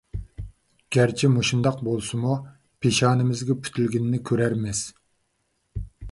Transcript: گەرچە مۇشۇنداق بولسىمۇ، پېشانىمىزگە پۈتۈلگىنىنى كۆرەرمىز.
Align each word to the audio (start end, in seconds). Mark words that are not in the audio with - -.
گەرچە 0.95 1.27
مۇشۇنداق 1.33 1.75
بولسىمۇ، 1.87 2.37
پېشانىمىزگە 2.85 3.57
پۈتۈلگىنىنى 3.67 4.21
كۆرەرمىز. 4.31 4.81